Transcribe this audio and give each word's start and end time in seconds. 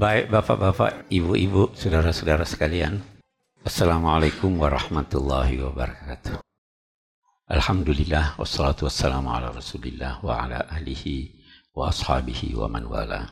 Baik 0.00 0.32
Bapak-Bapak, 0.32 1.12
Ibu-Ibu, 1.12 1.76
Saudara-saudara 1.76 2.48
sekalian. 2.48 3.04
Assalamualaikum 3.60 4.48
warahmatullahi 4.56 5.60
wabarakatuh. 5.60 6.40
Alhamdulillah, 7.52 8.40
wassalatu 8.40 8.88
wassalamu 8.88 9.28
ala 9.28 9.52
rasulillah 9.52 10.24
wa 10.24 10.40
ala 10.40 10.64
ahlihi 10.72 11.36
wa 11.76 11.92
ashabihi 11.92 12.56
wa 12.56 12.72
man 12.72 12.88
wala. 12.88 13.28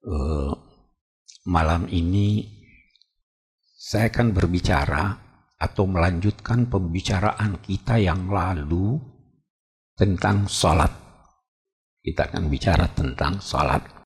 Uh, 0.00 0.56
malam 1.44 1.84
ini 1.92 2.48
saya 3.76 4.08
akan 4.08 4.32
berbicara 4.32 5.12
atau 5.60 5.84
melanjutkan 5.84 6.72
pembicaraan 6.72 7.60
kita 7.60 8.00
yang 8.00 8.32
lalu 8.32 8.96
tentang 9.92 10.48
sholat. 10.48 10.88
Kita 12.00 12.32
akan 12.32 12.48
bicara 12.48 12.88
tentang 12.96 13.44
sholat 13.44 13.97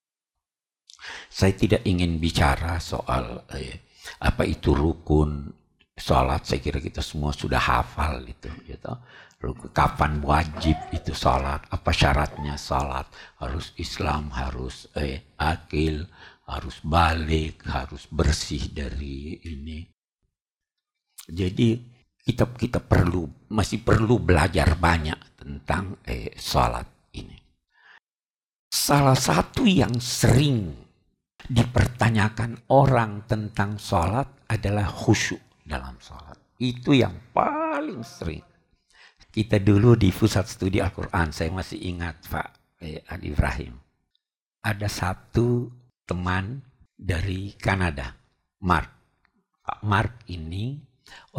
saya 1.32 1.56
tidak 1.56 1.88
ingin 1.88 2.20
bicara 2.20 2.76
soal 2.76 3.48
eh, 3.56 3.80
apa 4.20 4.44
itu 4.44 4.76
rukun 4.76 5.48
sholat. 5.96 6.44
Saya 6.44 6.60
kira 6.60 6.76
kita 6.76 7.00
semua 7.00 7.32
sudah 7.32 7.56
hafal 7.56 8.20
itu. 8.28 8.52
Gitu. 8.68 8.92
Kapan 9.72 10.20
wajib 10.20 10.76
itu 10.92 11.16
sholat? 11.16 11.64
Apa 11.72 11.88
syaratnya 11.88 12.60
sholat? 12.60 13.08
Harus 13.40 13.72
Islam, 13.80 14.28
harus 14.36 14.92
eh, 14.92 15.32
akil, 15.40 16.04
harus 16.44 16.84
balik, 16.84 17.64
harus 17.64 18.04
bersih 18.12 18.68
dari 18.68 19.40
ini. 19.40 19.88
Jadi 21.32 21.80
kita 22.22 22.44
kita 22.60 22.78
perlu 22.84 23.48
masih 23.48 23.80
perlu 23.80 24.20
belajar 24.20 24.76
banyak 24.76 25.40
tentang 25.40 25.96
eh, 26.04 26.36
sholat 26.36 26.86
ini. 27.16 27.40
Salah 28.68 29.16
satu 29.16 29.64
yang 29.64 29.96
sering 29.96 30.81
dipertanyakan 31.48 32.70
orang 32.70 33.26
tentang 33.26 33.80
sholat 33.80 34.28
adalah 34.46 34.86
khusyuk 34.86 35.40
dalam 35.66 35.98
sholat. 35.98 36.38
Itu 36.58 36.94
yang 36.94 37.16
paling 37.34 38.06
sering. 38.06 38.44
Kita 39.32 39.56
dulu 39.58 39.96
di 39.96 40.12
pusat 40.12 40.44
studi 40.44 40.78
Al-Quran, 40.78 41.32
saya 41.32 41.48
masih 41.48 41.80
ingat 41.80 42.20
Pak 42.28 42.48
eh, 42.84 43.00
Adi 43.08 43.32
Ibrahim. 43.32 43.74
Ada 44.62 44.86
satu 44.86 45.72
teman 46.04 46.60
dari 46.92 47.56
Kanada, 47.56 48.12
Mark. 48.62 48.92
Pak 49.64 49.80
Mark 49.88 50.28
ini 50.28 50.76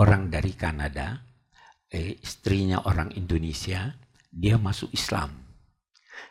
orang 0.02 0.34
dari 0.34 0.58
Kanada, 0.58 1.22
eh, 1.94 2.18
istrinya 2.18 2.82
orang 2.90 3.14
Indonesia, 3.14 3.94
dia 4.34 4.58
masuk 4.58 4.90
Islam 4.90 5.43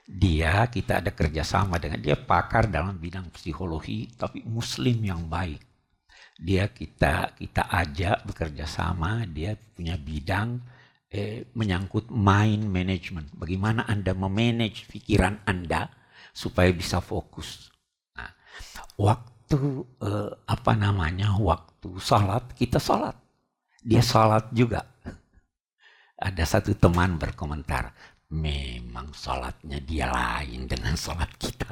dia 0.02 0.66
kita 0.66 0.98
ada 0.98 1.14
kerjasama 1.14 1.78
dengan 1.78 2.02
dia 2.02 2.18
pakar 2.18 2.66
dalam 2.66 2.98
bidang 2.98 3.30
psikologi 3.30 4.10
tapi 4.18 4.42
muslim 4.42 4.98
yang 5.00 5.30
baik. 5.30 5.62
Dia 6.42 6.68
kita 6.68 7.38
kita 7.38 7.70
ajak 7.70 8.26
bekerja 8.26 8.66
sama 8.66 9.22
dia 9.30 9.54
punya 9.54 9.94
bidang 9.94 10.58
eh, 11.06 11.46
menyangkut 11.54 12.10
mind 12.10 12.66
management. 12.66 13.30
Bagaimana 13.38 13.86
anda 13.86 14.10
memanage 14.12 14.90
pikiran 14.90 15.38
anda 15.46 15.86
supaya 16.34 16.72
bisa 16.74 16.98
fokus. 16.98 17.70
Nah, 18.18 18.32
waktu 18.98 19.86
eh, 20.02 20.30
apa 20.44 20.72
namanya 20.74 21.38
waktu 21.38 21.94
salat 22.02 22.42
kita 22.58 22.82
salat. 22.82 23.14
Dia 23.82 24.02
salat 24.02 24.50
juga. 24.50 24.82
Ada 26.22 26.46
satu 26.46 26.78
teman 26.78 27.18
berkomentar 27.18 27.90
Memang 28.32 29.12
sholatnya 29.12 29.76
dia 29.84 30.08
lain 30.08 30.64
dengan 30.64 30.96
sholat 30.96 31.28
kita. 31.36 31.68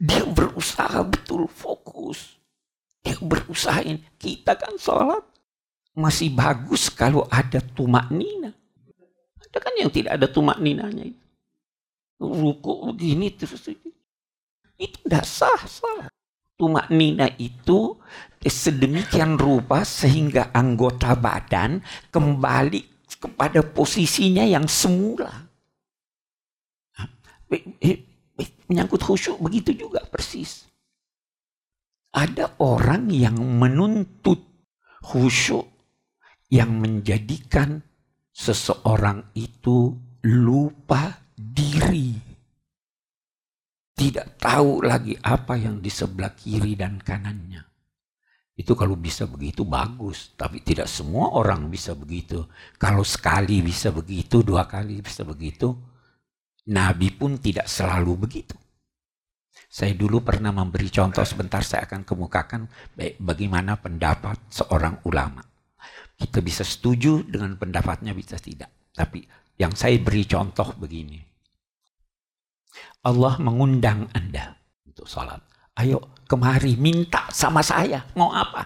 Dia 0.00 0.24
berusaha 0.24 1.04
betul 1.04 1.44
fokus. 1.52 2.40
Dia 3.04 3.20
berusaha 3.20 3.84
ini. 3.84 4.00
Kita 4.16 4.56
kan 4.56 4.80
sholat 4.80 5.20
masih 5.92 6.32
bagus 6.32 6.88
kalau 6.88 7.28
ada 7.28 7.60
tumak 7.60 8.08
nina. 8.08 8.56
Ada 9.44 9.58
kan 9.60 9.76
yang 9.76 9.92
tidak 9.92 10.16
ada 10.16 10.32
tumak 10.32 10.56
ninanya 10.64 11.04
itu. 11.12 11.24
Ruku 12.16 12.96
begini 12.96 13.36
terus. 13.36 13.68
Itu 14.80 14.96
tidak 15.04 15.28
sah 15.28 15.60
sholat. 15.68 16.08
Tumak 16.56 16.88
nina 16.88 17.28
itu 17.36 18.00
sedemikian 18.40 19.36
rupa 19.36 19.84
sehingga 19.84 20.56
anggota 20.56 21.12
badan 21.12 21.84
kembali 22.08 22.95
kepada 23.16 23.64
posisinya 23.64 24.44
yang 24.44 24.68
semula. 24.68 25.48
Menyangkut 28.66 29.00
khusyuk 29.00 29.38
begitu 29.38 29.72
juga 29.76 30.02
persis. 30.06 30.66
Ada 32.10 32.58
orang 32.58 33.12
yang 33.12 33.36
menuntut 33.38 34.42
khusyuk 35.04 35.68
yang 36.50 36.78
menjadikan 36.78 37.82
seseorang 38.34 39.30
itu 39.38 39.94
lupa 40.26 41.22
diri. 41.36 42.16
Tidak 43.96 44.36
tahu 44.36 44.84
lagi 44.84 45.16
apa 45.24 45.56
yang 45.56 45.80
di 45.80 45.88
sebelah 45.88 46.36
kiri 46.36 46.76
dan 46.76 47.00
kanannya. 47.00 47.75
Itu 48.56 48.72
kalau 48.72 48.96
bisa 48.96 49.28
begitu 49.28 49.68
bagus, 49.68 50.32
tapi 50.32 50.64
tidak 50.64 50.88
semua 50.88 51.36
orang 51.36 51.68
bisa 51.68 51.92
begitu. 51.92 52.48
Kalau 52.80 53.04
sekali 53.04 53.60
bisa 53.60 53.92
begitu, 53.92 54.40
dua 54.40 54.64
kali 54.64 55.04
bisa 55.04 55.28
begitu, 55.28 55.76
Nabi 56.72 57.12
pun 57.12 57.36
tidak 57.36 57.68
selalu 57.68 58.16
begitu. 58.16 58.56
Saya 59.68 59.92
dulu 59.92 60.24
pernah 60.24 60.56
memberi 60.56 60.88
contoh 60.88 61.20
sebentar 61.20 61.60
saya 61.60 61.84
akan 61.84 62.08
kemukakan 62.08 62.64
bagaimana 63.20 63.76
pendapat 63.76 64.40
seorang 64.48 65.04
ulama. 65.04 65.44
Kita 66.16 66.40
bisa 66.40 66.64
setuju 66.64 67.28
dengan 67.28 67.60
pendapatnya 67.60 68.16
bisa 68.16 68.40
tidak. 68.40 68.72
Tapi 68.96 69.20
yang 69.60 69.76
saya 69.76 70.00
beri 70.00 70.24
contoh 70.24 70.72
begini. 70.80 71.20
Allah 73.04 73.36
mengundang 73.36 74.08
Anda 74.16 74.56
untuk 74.88 75.04
sholat. 75.04 75.44
Ayo 75.76 76.16
kemari 76.24 76.74
minta 76.80 77.28
sama 77.28 77.60
saya. 77.60 78.08
Mau 78.16 78.32
apa? 78.32 78.64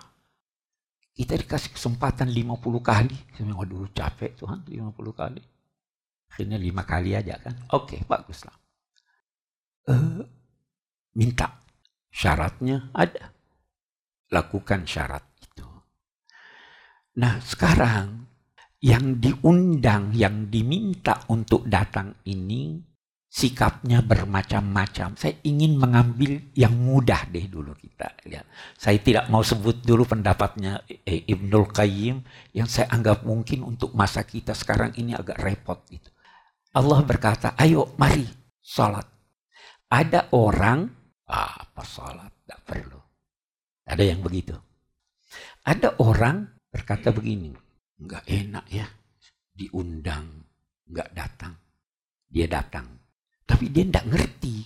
Kita 1.11 1.35
dikasih 1.35 1.75
kesempatan 1.75 2.31
50 2.31 2.81
kali. 2.81 3.17
Saya 3.35 3.53
waduh 3.53 3.91
capek 3.91 4.39
Tuhan 4.39 4.63
50 4.63 4.95
kali. 5.13 5.43
Akhirnya 6.31 6.59
5 6.59 6.87
kali 6.87 7.11
aja 7.19 7.35
kan. 7.43 7.55
Oke 7.75 7.99
baguslah. 8.07 8.55
Uh, 9.91 10.23
minta. 11.19 11.61
Syaratnya 12.11 12.91
ada. 12.95 13.35
Lakukan 14.31 14.87
syarat 14.87 15.27
itu. 15.43 15.67
Nah 17.19 17.43
sekarang 17.43 18.31
yang 18.81 19.21
diundang, 19.21 20.15
yang 20.17 20.49
diminta 20.49 21.27
untuk 21.29 21.67
datang 21.67 22.17
ini 22.25 22.90
sikapnya 23.31 24.03
bermacam-macam. 24.03 25.15
Saya 25.15 25.39
ingin 25.47 25.79
mengambil 25.79 26.51
yang 26.59 26.75
mudah 26.75 27.31
deh 27.31 27.47
dulu 27.47 27.79
kita 27.79 28.11
lihat. 28.27 28.45
Saya 28.75 28.99
tidak 28.99 29.31
mau 29.31 29.47
sebut 29.47 29.87
dulu 29.87 30.03
pendapatnya 30.03 30.83
eh, 31.07 31.23
Ibnul 31.31 31.71
Qayyim 31.71 32.19
yang 32.59 32.67
saya 32.67 32.91
anggap 32.91 33.23
mungkin 33.23 33.63
untuk 33.63 33.95
masa 33.95 34.27
kita 34.27 34.51
sekarang 34.53 34.99
ini 34.99 35.15
agak 35.15 35.39
repot 35.39 35.79
itu. 35.95 36.11
Allah 36.75 37.01
berkata, 37.07 37.55
ayo 37.55 37.95
mari 37.95 38.27
salat. 38.59 39.07
Ada 39.91 40.35
orang, 40.35 40.91
ah, 41.31 41.67
apa 41.67 41.83
salat, 41.87 42.31
tidak 42.43 42.61
perlu. 42.67 43.01
Ada 43.87 44.03
yang 44.07 44.23
begitu. 44.23 44.55
Ada 45.67 45.99
orang 46.03 46.47
berkata 46.71 47.15
begini, 47.15 47.51
enggak 47.99 48.23
enak 48.27 48.67
ya, 48.71 48.87
diundang, 49.55 50.47
enggak 50.87 51.11
datang. 51.15 51.55
Dia 52.31 52.47
datang 52.47 53.00
tapi 53.51 53.67
dia 53.67 53.83
tidak 53.91 54.07
ngerti. 54.07 54.57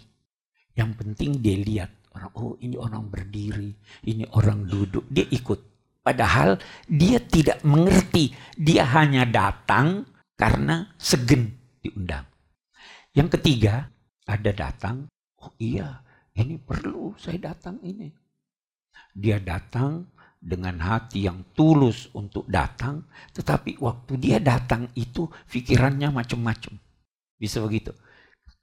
Yang 0.77 0.91
penting 1.01 1.31
dia 1.41 1.57
lihat 1.57 1.91
orang, 2.13 2.33
oh 2.37 2.53
ini 2.61 2.77
orang 2.77 3.09
berdiri, 3.09 3.73
ini 4.05 4.29
orang 4.37 4.69
duduk, 4.69 5.09
dia 5.09 5.25
ikut. 5.33 5.73
Padahal 6.05 6.61
dia 6.85 7.17
tidak 7.17 7.65
mengerti, 7.65 8.37
dia 8.61 8.85
hanya 8.93 9.25
datang 9.25 10.05
karena 10.37 10.93
segen 11.01 11.57
diundang. 11.81 12.29
Yang 13.17 13.41
ketiga, 13.41 13.89
ada 14.29 14.53
datang, 14.53 15.09
oh 15.41 15.57
iya, 15.57 16.05
ini 16.37 16.61
perlu 16.61 17.17
saya 17.17 17.57
datang 17.57 17.81
ini. 17.81 18.13
Dia 19.17 19.41
datang 19.41 20.05
dengan 20.37 20.77
hati 20.77 21.25
yang 21.25 21.41
tulus 21.57 22.13
untuk 22.13 22.45
datang, 22.53 23.09
tetapi 23.33 23.81
waktu 23.81 24.21
dia 24.21 24.37
datang 24.43 24.93
itu 24.93 25.25
pikirannya 25.49 26.13
macam-macam. 26.13 26.77
Bisa 27.41 27.65
begitu 27.65 27.97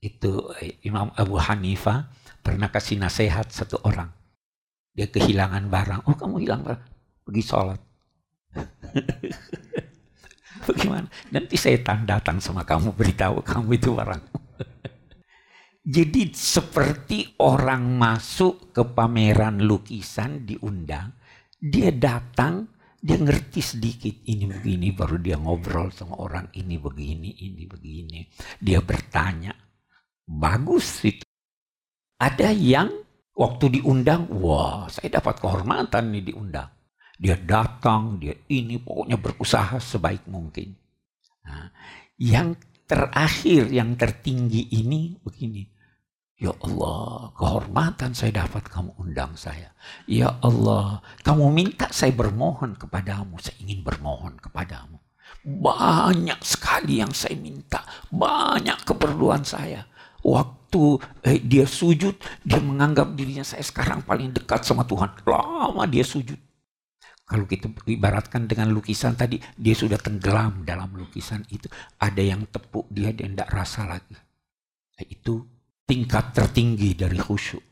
itu 0.01 0.49
eh, 0.57 0.81
Imam 0.81 1.13
Abu 1.13 1.37
Hanifah 1.37 2.09
pernah 2.41 2.73
kasih 2.73 2.97
nasihat 2.97 3.53
satu 3.53 3.77
orang. 3.85 4.09
Dia 4.97 5.07
kehilangan 5.07 5.69
barang. 5.69 6.01
Oh 6.09 6.17
kamu 6.17 6.41
hilang 6.41 6.65
barang. 6.65 6.83
Pergi 7.21 7.43
sholat. 7.45 7.79
Bagaimana? 10.67 11.07
Nanti 11.31 11.55
setan 11.55 12.09
datang 12.09 12.41
sama 12.41 12.65
kamu 12.65 12.97
beritahu 12.97 13.45
kamu 13.45 13.77
itu 13.77 13.93
barang. 13.93 14.21
Jadi 15.95 16.33
seperti 16.33 17.37
orang 17.41 17.97
masuk 17.97 18.69
ke 18.69 18.85
pameran 18.85 19.65
lukisan 19.65 20.45
diundang, 20.45 21.09
dia 21.57 21.89
datang, 21.89 22.69
dia 23.01 23.17
ngerti 23.17 23.61
sedikit 23.65 24.13
ini 24.29 24.45
begini, 24.45 24.93
baru 24.93 25.17
dia 25.17 25.41
ngobrol 25.41 25.89
sama 25.89 26.21
orang 26.21 26.53
ini 26.53 26.77
begini, 26.77 27.33
ini 27.49 27.65
begini. 27.65 28.19
Dia 28.61 28.77
bertanya, 28.85 29.49
bagus 30.27 31.01
itu. 31.05 31.25
Ada 32.21 32.53
yang 32.53 32.89
waktu 33.33 33.81
diundang, 33.81 34.29
wah 34.29 34.85
saya 34.91 35.17
dapat 35.21 35.41
kehormatan 35.41 36.13
nih 36.13 36.33
diundang. 36.33 36.69
Dia 37.21 37.37
datang, 37.37 38.17
dia 38.17 38.33
ini 38.49 38.81
pokoknya 38.81 39.17
berusaha 39.21 39.77
sebaik 39.77 40.25
mungkin. 40.25 40.73
Nah, 41.45 41.69
yang 42.17 42.57
terakhir, 42.89 43.69
yang 43.69 43.93
tertinggi 43.93 44.73
ini 44.73 45.17
begini. 45.21 45.63
Ya 46.41 46.49
Allah, 46.65 47.29
kehormatan 47.37 48.17
saya 48.17 48.41
dapat 48.41 48.65
kamu 48.65 48.97
undang 48.97 49.37
saya. 49.37 49.69
Ya 50.09 50.41
Allah, 50.41 51.05
kamu 51.21 51.53
minta 51.53 51.85
saya 51.93 52.09
bermohon 52.17 52.73
kepadamu. 52.73 53.37
Saya 53.37 53.61
ingin 53.61 53.85
bermohon 53.85 54.41
kepadamu. 54.41 54.97
Banyak 55.45 56.41
sekali 56.41 56.97
yang 56.97 57.13
saya 57.13 57.37
minta. 57.37 57.85
Banyak 58.09 58.81
keperluan 58.81 59.45
saya. 59.45 59.85
Waktu 60.21 60.83
eh, 61.25 61.39
dia 61.41 61.65
sujud, 61.65 62.15
dia 62.45 62.61
menganggap 62.61 63.13
dirinya 63.17 63.43
saya 63.43 63.65
sekarang 63.65 64.05
paling 64.05 64.31
dekat 64.31 64.61
sama 64.63 64.85
Tuhan. 64.85 65.09
Lama 65.25 65.83
dia 65.89 66.05
sujud. 66.05 66.37
Kalau 67.31 67.47
kita 67.47 67.71
ibaratkan 67.87 68.43
dengan 68.43 68.75
lukisan 68.75 69.15
tadi, 69.15 69.39
dia 69.55 69.71
sudah 69.71 69.95
tenggelam 69.95 70.67
dalam 70.67 70.91
lukisan 70.91 71.47
itu. 71.47 71.71
Ada 71.95 72.19
yang 72.19 72.43
tepuk 72.51 72.91
dia, 72.91 73.15
dia 73.15 73.23
tidak 73.23 73.47
rasa 73.47 73.87
lagi. 73.87 74.19
Nah, 74.99 75.05
itu 75.07 75.39
tingkat 75.87 76.35
tertinggi 76.35 76.91
dari 76.91 77.15
khusyuk. 77.15 77.63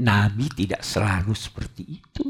Nabi 0.00 0.48
tidak 0.48 0.80
selalu 0.80 1.36
seperti 1.36 2.00
itu. 2.00 2.24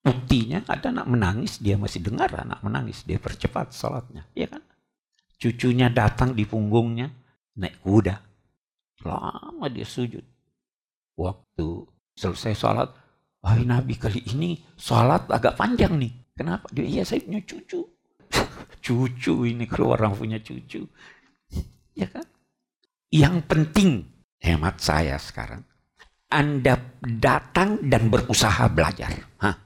Buktinya 0.00 0.62
ada 0.70 0.94
anak 0.94 1.10
menangis, 1.10 1.58
dia 1.58 1.74
masih 1.74 2.06
dengar 2.06 2.32
anak 2.38 2.62
menangis, 2.62 3.02
dia 3.02 3.18
percepat 3.18 3.74
salatnya. 3.74 4.24
Ya 4.32 4.46
kan? 4.46 4.62
Cucunya 5.42 5.90
datang 5.90 6.38
di 6.38 6.46
punggungnya, 6.46 7.10
naik 7.58 7.82
kuda. 7.82 8.29
Lama 9.04 9.66
dia 9.72 9.86
sujud. 9.86 10.22
Waktu 11.16 11.66
selesai 12.16 12.52
salat, 12.56 12.90
Wahai 13.40 13.64
Nabi 13.64 13.96
kali 13.96 14.20
ini 14.36 14.60
sholat 14.76 15.24
agak 15.32 15.56
panjang 15.56 15.96
nih. 15.96 16.12
Kenapa? 16.36 16.68
Dia, 16.76 16.84
iya 16.84 17.02
saya 17.04 17.24
punya 17.24 17.40
cucu. 17.44 17.80
cucu 18.84 19.34
ini 19.48 19.64
kalau 19.64 19.96
orang 19.96 20.12
punya 20.12 20.36
cucu. 20.40 20.84
ya 21.96 22.06
kan? 22.08 22.24
Yang 23.10 23.36
penting, 23.48 23.90
hemat 24.44 24.76
saya 24.78 25.16
sekarang. 25.16 25.64
Anda 26.30 26.78
datang 27.02 27.82
dan 27.88 28.12
berusaha 28.12 28.70
belajar. 28.70 29.10
Hah? 29.40 29.56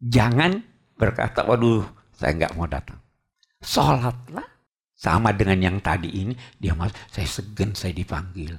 Jangan 0.00 0.58
berkata, 0.96 1.44
waduh 1.44 1.84
saya 2.16 2.34
nggak 2.34 2.56
mau 2.56 2.66
datang. 2.66 2.98
Sholatlah. 3.60 4.48
Sama 5.00 5.32
dengan 5.32 5.56
yang 5.64 5.76
tadi 5.80 6.12
ini, 6.12 6.36
dia 6.60 6.76
masuk, 6.76 6.92
saya 7.08 7.24
segen, 7.24 7.72
saya 7.72 7.96
dipanggil. 7.96 8.52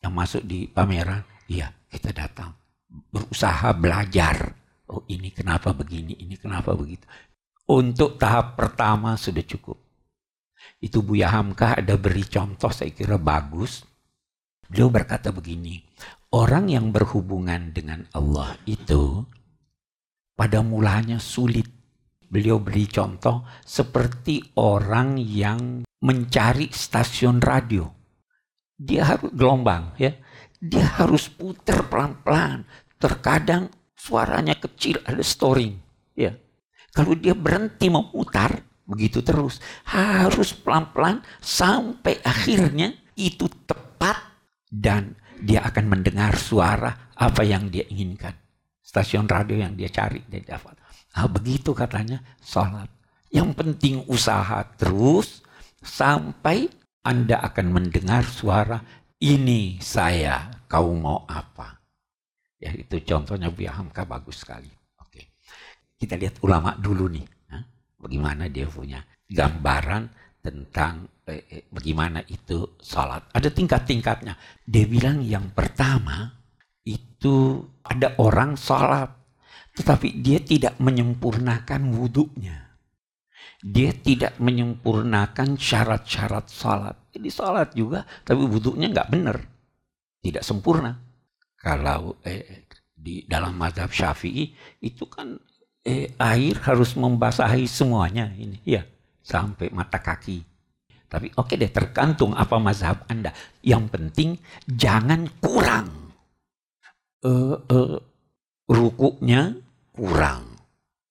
Yang 0.00 0.14
masuk 0.16 0.42
di 0.48 0.64
pameran, 0.66 1.22
iya 1.48 1.68
kita 1.92 2.10
datang 2.16 2.60
berusaha 2.90 3.70
belajar. 3.76 4.54
Oh 4.90 5.06
ini 5.06 5.30
kenapa 5.30 5.70
begini, 5.70 6.18
ini 6.18 6.34
kenapa 6.34 6.74
begitu. 6.74 7.06
Untuk 7.70 8.18
tahap 8.18 8.58
pertama 8.58 9.14
sudah 9.14 9.46
cukup. 9.46 9.78
Itu 10.82 11.06
Buya 11.06 11.30
Hamka 11.30 11.78
ada 11.78 11.94
beri 11.94 12.26
contoh 12.26 12.74
saya 12.74 12.90
kira 12.90 13.14
bagus. 13.20 13.86
Beliau 14.66 14.90
berkata 14.90 15.30
begini, 15.30 15.78
orang 16.34 16.70
yang 16.70 16.90
berhubungan 16.90 17.70
dengan 17.70 18.06
Allah 18.14 18.58
itu 18.66 19.22
pada 20.34 20.62
mulanya 20.66 21.22
sulit. 21.22 21.66
Beliau 22.30 22.62
beri 22.62 22.86
contoh 22.86 23.42
seperti 23.66 24.54
orang 24.58 25.18
yang 25.18 25.82
mencari 26.02 26.70
stasiun 26.70 27.42
radio. 27.42 27.99
Dia 28.80 29.04
harus 29.04 29.28
gelombang 29.36 29.92
ya 30.00 30.16
dia 30.60 30.84
harus 31.00 31.32
putar 31.32 31.88
pelan-pelan. 31.88 32.68
Terkadang 33.00 33.72
suaranya 33.96 34.52
kecil 34.60 35.00
ada 35.08 35.24
storing. 35.24 35.80
Ya. 36.12 36.36
Kalau 36.92 37.16
dia 37.16 37.32
berhenti 37.32 37.88
memutar, 37.88 38.60
begitu 38.84 39.24
terus. 39.24 39.56
Harus 39.88 40.52
pelan-pelan 40.52 41.24
sampai 41.40 42.20
akhirnya 42.20 42.92
itu 43.16 43.48
tepat 43.64 44.20
dan 44.68 45.16
dia 45.40 45.64
akan 45.64 45.96
mendengar 45.96 46.36
suara 46.36 47.08
apa 47.16 47.40
yang 47.40 47.72
dia 47.72 47.88
inginkan. 47.88 48.36
Stasiun 48.84 49.24
radio 49.24 49.56
yang 49.64 49.72
dia 49.72 49.88
cari, 49.88 50.20
dia 50.28 50.44
dapat. 50.44 50.76
Nah, 51.16 51.26
begitu 51.32 51.72
katanya 51.72 52.20
sholat. 52.44 52.90
Yang 53.32 53.50
penting 53.56 53.94
usaha 54.10 54.60
terus 54.76 55.40
sampai 55.80 56.68
Anda 57.00 57.40
akan 57.40 57.66
mendengar 57.72 58.28
suara 58.28 58.76
ini 59.20 59.80
saya, 59.80 60.64
kau 60.68 60.92
mau 60.92 61.24
apa? 61.24 61.80
Ya 62.60 62.76
itu 62.76 63.00
contohnya 63.04 63.48
Bu 63.48 63.64
Hamka 63.64 64.04
bagus 64.04 64.44
sekali. 64.44 64.68
Oke. 65.00 65.32
Kita 65.96 66.16
lihat 66.20 66.44
ulama 66.44 66.76
dulu 66.76 67.08
nih. 67.08 67.24
Huh? 67.52 67.64
Bagaimana 68.04 68.52
dia 68.52 68.68
punya 68.68 69.00
gambaran 69.28 70.12
tentang 70.44 71.08
eh, 71.24 71.44
eh, 71.48 71.64
bagaimana 71.72 72.20
itu 72.28 72.76
salat. 72.80 73.28
Ada 73.32 73.48
tingkat-tingkatnya. 73.48 74.36
Dia 74.64 74.84
bilang 74.84 75.24
yang 75.24 75.52
pertama 75.56 76.36
itu 76.84 77.64
ada 77.80 78.12
orang 78.20 78.60
salat. 78.60 79.08
Tetapi 79.72 80.20
dia 80.20 80.40
tidak 80.44 80.76
menyempurnakan 80.76 81.96
wudhunya 81.96 82.69
dia 83.60 83.92
tidak 83.92 84.40
menyempurnakan 84.40 85.60
syarat-syarat 85.60 86.48
salat. 86.48 86.96
Jadi 87.12 87.28
salat 87.28 87.68
juga, 87.76 88.08
tapi 88.24 88.48
wudhunya 88.48 88.88
nggak 88.88 89.10
benar. 89.12 89.36
Tidak 90.20 90.40
sempurna. 90.40 90.96
Kalau 91.60 92.16
eh, 92.24 92.64
di 92.96 93.28
dalam 93.28 93.56
mazhab 93.60 93.92
syafi'i 93.92 94.48
itu 94.80 95.04
kan 95.08 95.36
eh, 95.84 96.16
air 96.16 96.56
harus 96.64 96.96
membasahi 96.96 97.68
semuanya 97.68 98.32
ini 98.32 98.56
ya 98.64 98.80
sampai 99.20 99.68
mata 99.68 100.00
kaki. 100.00 100.40
Tapi 101.10 101.28
oke 101.36 101.52
okay 101.52 101.56
deh 101.60 101.68
tergantung 101.68 102.32
apa 102.32 102.56
mazhab 102.56 103.04
Anda. 103.12 103.34
Yang 103.60 103.84
penting 103.92 104.28
jangan 104.64 105.28
kurang. 105.42 105.88
Uh, 107.20 107.60
uh, 107.68 108.00
rukuknya 108.64 109.52
kurang 109.92 110.49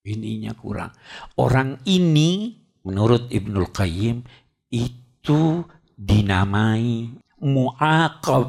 ininya 0.03 0.55
kurang. 0.55 0.91
Orang 1.39 1.79
ini 1.87 2.55
menurut 2.85 3.27
Ibnul 3.29 3.69
Qayyim 3.71 4.23
itu 4.71 5.63
dinamai 5.95 7.11
mu'aqab. 7.43 8.47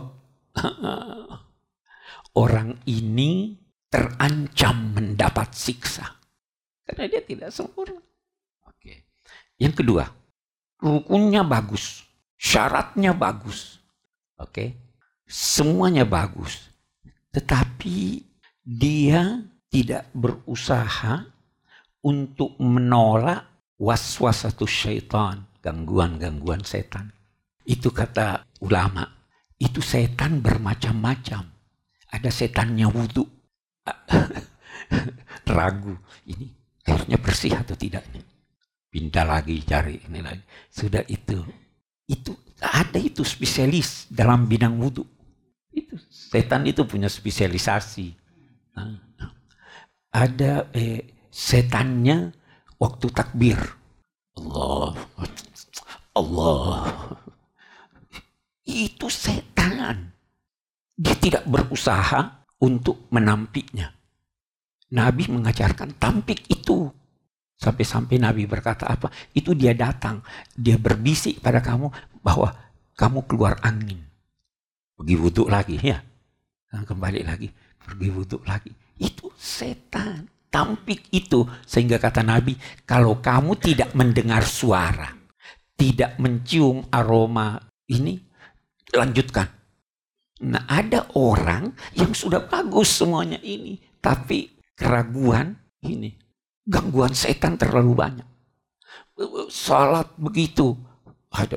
Orang 2.43 2.79
ini 2.87 3.59
terancam 3.91 4.95
mendapat 4.95 5.51
siksa. 5.51 6.07
Karena 6.87 7.11
dia 7.11 7.23
tidak 7.27 7.51
sempurna. 7.51 7.99
Oke. 8.67 9.11
Yang 9.59 9.83
kedua, 9.83 10.07
rukunnya 10.79 11.43
bagus. 11.43 12.07
Syaratnya 12.39 13.11
bagus. 13.13 13.83
Oke. 14.39 14.79
Semuanya 15.27 16.07
bagus. 16.07 16.71
Tetapi 17.35 18.23
dia 18.63 19.43
tidak 19.71 20.11
berusaha 20.15 21.27
untuk 22.01 22.57
menolak 22.61 23.45
was-was 23.81 24.45
satu 24.45 24.65
syaitan, 24.69 25.49
gangguan-gangguan 25.65 26.65
setan. 26.65 27.13
Itu 27.65 27.93
kata 27.93 28.45
ulama. 28.65 29.05
Itu 29.61 29.85
setan 29.85 30.41
bermacam-macam. 30.41 31.45
Ada 32.11 32.31
setannya 32.33 32.89
wudhu. 32.89 33.25
Ragu. 35.57 35.95
Ini 36.27 36.47
airnya 36.89 37.19
bersih 37.21 37.55
atau 37.55 37.77
tidak 37.77 38.05
nih. 38.11 38.25
Pindah 38.91 39.25
lagi 39.29 39.61
cari 39.63 40.01
ini 40.09 40.21
lagi. 40.25 40.43
Sudah 40.73 41.05
itu. 41.07 41.45
Itu 42.09 42.35
ada 42.61 42.99
itu 42.99 43.23
spesialis 43.23 44.09
dalam 44.11 44.49
bidang 44.49 44.81
wudhu. 44.81 45.05
Itu 45.71 45.95
setan 46.11 46.67
itu 46.67 46.83
punya 46.89 47.07
spesialisasi. 47.07 48.17
Nah, 48.75 48.99
ada 50.11 50.67
eh, 50.75 51.20
setannya 51.31 52.35
waktu 52.77 53.07
takbir. 53.15 53.59
Allah. 54.37 54.95
Allah. 56.15 56.85
Itu 58.67 59.07
setan. 59.11 60.13
Dia 61.01 61.17
tidak 61.17 61.49
berusaha 61.49 62.45
untuk 62.61 63.09
menampiknya. 63.09 63.95
Nabi 64.91 65.31
mengajarkan 65.31 65.97
tampik 65.97 66.45
itu. 66.51 66.91
Sampai-sampai 67.61 68.17
Nabi 68.21 68.45
berkata 68.49 68.89
apa? 68.89 69.09
Itu 69.33 69.55
dia 69.55 69.73
datang. 69.73 70.21
Dia 70.57 70.77
berbisik 70.77 71.41
pada 71.41 71.63
kamu 71.63 71.89
bahwa 72.21 72.53
kamu 72.99 73.25
keluar 73.25 73.57
angin. 73.65 74.05
pergi 75.01 75.17
wudhu 75.17 75.49
lagi 75.49 75.81
ya. 75.81 75.97
Kembali 76.69 77.25
lagi, 77.25 77.49
pergi 77.81 78.09
wudhu 78.13 78.45
lagi. 78.45 78.69
Itu 79.01 79.33
setan. 79.41 80.40
Tampik 80.51 81.09
itu. 81.15 81.47
Sehingga 81.63 82.03
kata 82.03 82.27
Nabi, 82.27 82.59
kalau 82.83 83.23
kamu 83.23 83.55
tidak 83.63 83.95
mendengar 83.95 84.43
suara, 84.43 85.15
tidak 85.79 86.19
mencium 86.19 86.91
aroma 86.91 87.57
ini, 87.87 88.19
lanjutkan. 88.91 89.47
Nah 90.41 90.65
ada 90.67 91.07
orang 91.15 91.71
yang 91.95 92.11
sudah 92.11 92.51
bagus 92.51 92.99
semuanya 92.99 93.39
ini. 93.41 93.79
Tapi 94.03 94.75
keraguan 94.75 95.55
ini. 95.87 96.17
Gangguan 96.67 97.15
setan 97.15 97.55
terlalu 97.61 97.93
banyak. 97.95 98.29
Salat 99.53 100.17
begitu. 100.17 100.73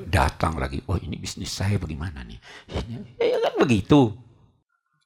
Datang 0.09 0.59
lagi. 0.59 0.83
Oh 0.85 0.99
ini 0.99 1.17
bisnis 1.17 1.49
saya 1.49 1.79
bagaimana 1.79 2.21
nih. 2.21 2.37
Ini, 2.69 3.17
ya 3.17 3.39
kan 3.41 3.55
begitu. 3.57 4.11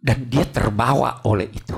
Dan 0.02 0.28
dia 0.28 0.44
terbawa 0.44 1.22
oleh 1.24 1.48
itu. 1.54 1.78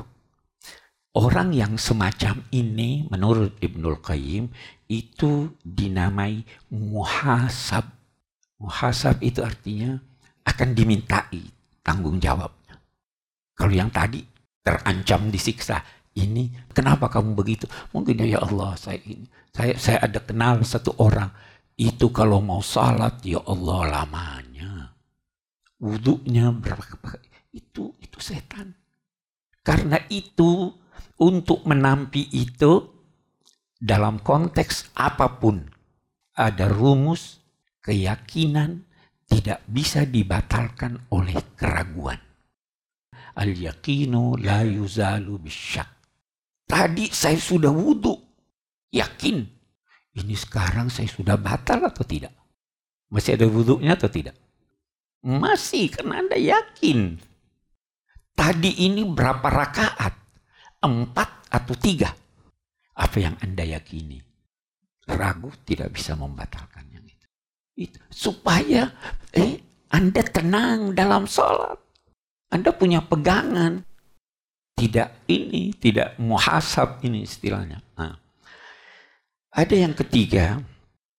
Orang 1.19 1.51
yang 1.51 1.75
semacam 1.75 2.47
ini 2.55 3.03
menurut 3.11 3.59
Ibnul 3.59 3.99
Qayyim 3.99 4.47
itu 4.87 5.51
dinamai 5.59 6.47
muhasab. 6.71 7.83
Muhasab 8.55 9.19
itu 9.19 9.43
artinya 9.43 9.99
akan 10.47 10.71
dimintai 10.71 11.43
tanggung 11.83 12.23
jawabnya. 12.23 12.79
Kalau 13.51 13.73
yang 13.75 13.91
tadi 13.91 14.23
terancam 14.63 15.27
disiksa, 15.27 15.83
ini 16.15 16.55
kenapa 16.71 17.11
kamu 17.11 17.35
begitu? 17.35 17.67
Mungkin 17.91 18.23
ya 18.23 18.39
Allah 18.39 18.79
saya 18.79 19.03
ini 19.03 19.27
saya 19.51 19.75
saya 19.75 19.99
ada 20.07 20.23
kenal 20.23 20.63
satu 20.63 20.95
orang 21.03 21.27
itu 21.75 22.15
kalau 22.15 22.39
mau 22.39 22.63
salat 22.63 23.19
ya 23.27 23.43
Allah 23.43 23.91
lamanya. 23.91 24.95
Wudhunya 25.83 26.55
berapa 26.55 27.19
itu 27.51 27.91
itu 27.99 28.17
setan. 28.23 28.71
Karena 29.67 29.99
itu 30.07 30.71
untuk 31.19 31.67
menampi 31.67 32.27
itu 32.31 32.85
dalam 33.79 34.19
konteks 34.19 34.91
apa 34.99 35.39
pun 35.39 35.63
ada 36.35 36.67
rumus 36.67 37.39
keyakinan 37.79 38.87
tidak 39.29 39.61
bisa 39.69 40.03
dibatalkan 40.03 41.09
oleh 41.13 41.37
keraguan. 41.53 42.17
Al 43.39 43.53
yakinu 43.53 44.35
la 44.41 44.65
yuzalu 44.65 45.37
bisyak. 45.39 45.87
Tadi 46.65 47.09
saya 47.09 47.37
sudah 47.37 47.71
wudhu, 47.71 48.13
yakin. 48.93 49.37
Ini 50.19 50.35
sekarang 50.35 50.91
saya 50.91 51.07
sudah 51.07 51.37
batal 51.39 51.85
atau 51.87 52.03
tidak? 52.03 52.33
Masih 53.09 53.37
ada 53.37 53.45
wudhunya 53.49 53.95
atau 53.97 54.09
tidak? 54.09 54.37
Masih, 55.25 55.89
karena 55.89 56.21
Anda 56.21 56.37
yakin. 56.37 57.17
Tadi 58.37 58.71
ini 58.85 59.03
berapa 59.03 59.43
rakaat? 59.49 60.13
Empat 60.79 61.51
atau 61.51 61.75
tiga. 61.75 62.11
Apa 62.99 63.17
yang 63.19 63.35
Anda 63.39 63.63
yakini? 63.63 64.19
Ragu 65.09 65.49
tidak 65.65 65.95
bisa 65.95 66.13
membatalkan 66.13 66.85
yang 66.91 67.05
itu. 67.07 67.27
itu. 67.89 67.99
Supaya 68.11 68.91
eh, 69.33 69.59
Anda 69.89 70.21
tenang 70.21 70.93
dalam 70.93 71.25
sholat. 71.25 71.79
Anda 72.53 72.69
punya 72.75 73.01
pegangan. 73.01 73.81
Tidak 74.77 75.27
ini, 75.27 75.75
tidak 75.75 76.15
muhasab 76.21 77.03
ini 77.03 77.25
istilahnya. 77.25 77.83
Nah. 77.99 78.15
Ada 79.49 79.75
yang 79.75 79.97
ketiga, 79.97 80.61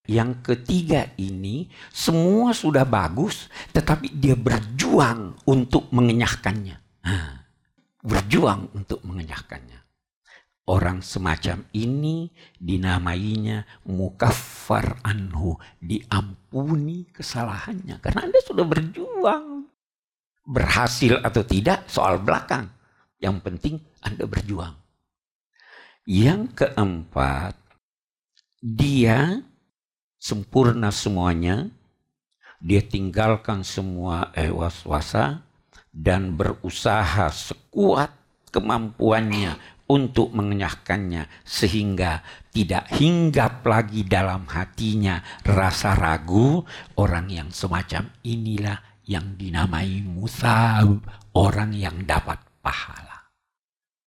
yang 0.06 0.38
ketiga 0.40 1.10
ini 1.18 1.66
semua 1.90 2.54
sudah 2.54 2.86
bagus, 2.86 3.50
tetapi 3.74 4.14
dia 4.16 4.38
berjuang 4.38 5.34
untuk 5.50 5.90
mengenyahkannya. 5.90 6.76
Nah 7.04 7.39
berjuang 8.00 8.72
untuk 8.72 9.04
mengenyahkannya. 9.04 9.80
Orang 10.70 11.02
semacam 11.02 11.66
ini 11.74 12.30
dinamainya 12.54 13.66
mukafar 13.90 15.02
anhu, 15.02 15.58
diampuni 15.82 17.10
kesalahannya. 17.10 17.98
Karena 17.98 18.30
Anda 18.30 18.38
sudah 18.44 18.62
berjuang. 18.62 19.66
Berhasil 20.46 21.18
atau 21.26 21.42
tidak 21.42 21.90
soal 21.90 22.22
belakang. 22.22 22.70
Yang 23.18 23.36
penting 23.42 23.74
Anda 23.98 24.30
berjuang. 24.30 24.78
Yang 26.06 26.54
keempat, 26.54 27.58
dia 28.62 29.42
sempurna 30.22 30.94
semuanya. 30.94 31.66
Dia 32.62 32.84
tinggalkan 32.84 33.66
semua 33.66 34.30
eh, 34.36 34.52
was-wasa 34.52 35.49
dan 35.90 36.38
berusaha 36.38 37.28
sekuat 37.30 38.14
kemampuannya 38.54 39.58
untuk 39.90 40.30
mengenyahkannya 40.30 41.26
sehingga 41.42 42.22
tidak 42.54 42.86
hinggap 42.94 43.66
lagi 43.66 44.06
dalam 44.06 44.46
hatinya 44.46 45.18
rasa 45.42 45.98
ragu 45.98 46.62
orang 46.94 47.26
yang 47.26 47.50
semacam 47.50 48.06
inilah 48.22 48.78
yang 49.10 49.34
dinamai 49.34 50.06
musab 50.06 51.02
orang 51.34 51.74
yang 51.74 52.06
dapat 52.06 52.38
pahala. 52.62 53.34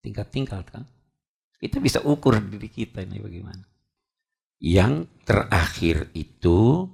Tingkat-tingkat 0.03 0.65
kan 0.67 0.83
kita 1.59 1.79
bisa 1.79 2.03
ukur 2.03 2.39
diri 2.43 2.67
kita 2.67 3.03
ini 3.03 3.19
bagaimana. 3.19 3.63
Yang 4.59 5.07
terakhir 5.24 6.12
itu 6.12 6.88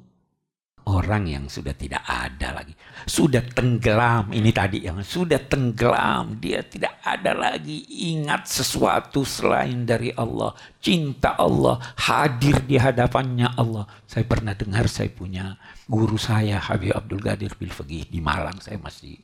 orang 0.86 1.26
yang 1.26 1.46
sudah 1.50 1.74
tidak 1.74 2.06
ada 2.06 2.62
lagi. 2.62 2.74
Sudah 3.06 3.42
tenggelam, 3.42 4.30
ini 4.34 4.54
tadi 4.54 4.86
yang 4.86 5.02
sudah 5.02 5.42
tenggelam. 5.50 6.38
Dia 6.38 6.62
tidak 6.62 7.02
ada 7.02 7.34
lagi 7.34 7.86
ingat 8.14 8.46
sesuatu 8.46 9.26
selain 9.26 9.86
dari 9.86 10.14
Allah. 10.14 10.54
Cinta 10.78 11.34
Allah, 11.38 11.82
hadir 11.98 12.62
di 12.66 12.78
hadapannya 12.78 13.58
Allah. 13.58 13.90
Saya 14.06 14.26
pernah 14.30 14.54
dengar 14.54 14.86
saya 14.86 15.10
punya 15.10 15.58
guru 15.90 16.18
saya 16.18 16.62
Habib 16.62 16.94
Abdul 16.94 17.22
Gadir 17.22 17.54
Bilfagih 17.58 18.10
di 18.10 18.22
Malang. 18.22 18.62
Saya 18.62 18.78
masih 18.78 19.18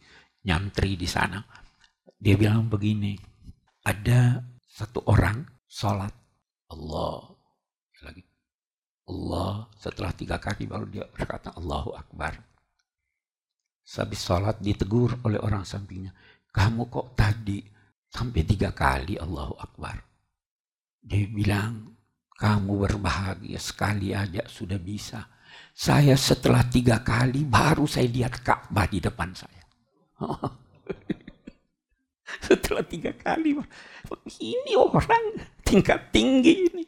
nyantri 0.45 0.97
di 0.97 1.05
sana. 1.05 1.41
Dia 2.17 2.37
bilang 2.37 2.69
begini, 2.69 3.17
ada 3.85 4.41
satu 4.65 5.05
orang 5.09 5.45
sholat 5.69 6.13
Allah 6.69 7.33
lagi 8.01 8.30
Allah 9.11 9.67
setelah 9.75 10.15
tiga 10.15 10.39
kali 10.39 10.63
baru 10.71 10.87
dia 10.87 11.03
berkata 11.03 11.51
Allahu 11.59 11.91
Akbar. 11.99 12.39
Habis 13.91 14.23
sholat 14.23 14.63
ditegur 14.63 15.19
oleh 15.27 15.35
orang 15.43 15.67
sampingnya. 15.67 16.15
Kamu 16.47 16.87
kok 16.87 17.11
tadi 17.19 17.59
sampai 18.07 18.41
tiga 18.47 18.71
kali 18.71 19.19
Allahu 19.19 19.59
Akbar. 19.59 19.99
Dia 21.03 21.27
bilang, 21.27 21.91
kamu 22.39 22.71
berbahagia 22.87 23.59
sekali 23.59 24.15
aja 24.15 24.47
sudah 24.47 24.79
bisa. 24.79 25.27
Saya 25.75 26.15
setelah 26.15 26.63
tiga 26.71 27.03
kali 27.03 27.43
baru 27.43 27.83
saya 27.83 28.07
lihat 28.07 28.39
Ka'bah 28.39 28.87
di 28.87 29.03
depan 29.03 29.35
saya. 29.35 29.63
setelah 32.47 32.85
tiga 32.87 33.11
kali, 33.11 33.59
ini 34.39 34.73
orang 34.79 35.43
tingkat 35.67 36.15
tinggi 36.15 36.71
ini. 36.71 36.83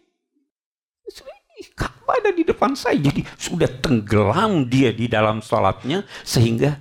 Ka'bah 1.72 2.20
ada 2.20 2.36
di 2.36 2.44
depan 2.44 2.76
saya. 2.76 3.00
Jadi 3.00 3.24
sudah 3.40 3.70
tenggelam 3.80 4.68
dia 4.68 4.92
di 4.92 5.08
dalam 5.08 5.40
sholatnya 5.40 6.04
sehingga 6.28 6.76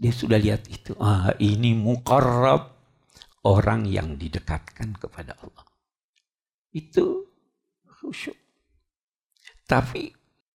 dia 0.00 0.12
sudah 0.12 0.40
lihat 0.40 0.64
itu. 0.72 0.96
Ah, 0.96 1.36
ini 1.36 1.76
mukarrab 1.76 2.72
orang 3.44 3.84
yang 3.84 4.16
didekatkan 4.16 4.96
kepada 4.96 5.36
Allah. 5.36 5.64
Itu 6.72 7.28
khusyuk. 8.00 8.36
Tapi 9.64 10.12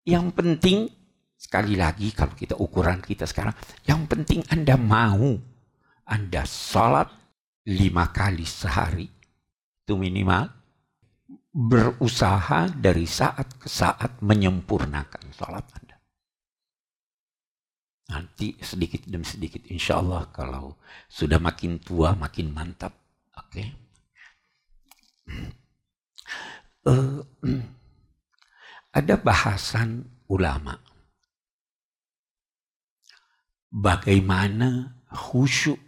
yang 0.05 0.33
penting 0.33 0.89
sekali 1.37 1.77
lagi 1.77 2.09
kalau 2.13 2.33
kita 2.33 2.57
ukuran 2.57 3.01
kita 3.01 3.29
sekarang, 3.29 3.53
yang 3.85 4.09
penting 4.09 4.41
Anda 4.49 4.77
mau 4.77 5.37
Anda 6.05 6.45
sholat 6.45 7.09
lima 7.65 8.13
kali 8.13 8.45
sehari 8.45 9.09
itu 9.85 9.93
minimal 9.93 10.49
berusaha 11.55 12.67
dari 12.67 13.07
saat 13.07 13.55
ke 13.55 13.71
saat 13.71 14.19
menyempurnakan 14.19 15.31
sholat 15.31 15.63
Anda. 15.71 15.97
Nanti 18.11 18.59
sedikit 18.59 19.07
demi 19.07 19.23
sedikit 19.23 19.63
insya 19.71 20.03
Allah 20.03 20.27
kalau 20.35 20.75
sudah 21.07 21.39
makin 21.39 21.79
tua 21.79 22.11
makin 22.19 22.51
mantap. 22.51 22.91
Oke. 23.39 23.63
Okay? 23.63 23.67
Uh, 26.85 27.17
eh, 27.41 27.65
ada 29.01 29.17
bahasan 29.17 30.05
ulama. 30.29 30.77
Bagaimana 33.73 34.93
khusyuk 35.09 35.81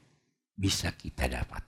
bisa 0.57 0.89
kita 0.97 1.29
dapat. 1.29 1.61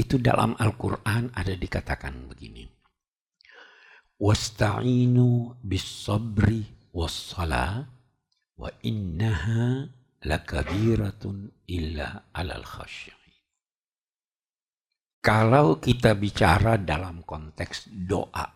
Itu 0.00 0.16
dalam 0.16 0.56
Al-Quran 0.56 1.28
ada 1.36 1.52
dikatakan 1.52 2.32
begini. 2.32 2.64
Wasta'inu 4.16 5.60
bis 5.60 6.08
sabri 6.08 6.64
was 6.96 7.36
wa 7.36 8.68
innaha 8.80 9.84
lakabiratun 10.24 11.52
illa 11.68 12.32
alal 12.32 12.64
khasyi'in. 12.64 13.36
Kalau 15.20 15.76
kita 15.84 16.16
bicara 16.16 16.80
dalam 16.80 17.20
konteks 17.20 17.92
doa, 17.92 18.48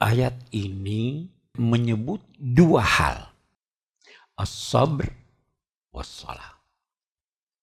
ayat 0.00 0.48
ini 0.56 1.28
menyebut 1.60 2.24
dua 2.40 2.80
hal. 2.80 3.18
As-sabr 4.32 5.12
wassalah. 5.92 6.56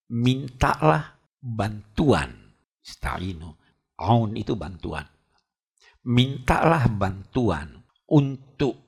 Mintalah 0.08 1.11
bantuan. 1.42 2.54
Ista'inu. 2.82 3.50
Aun 3.98 4.38
itu 4.38 4.54
bantuan. 4.54 5.06
Mintalah 6.06 6.86
bantuan 6.86 7.82
untuk 8.10 8.78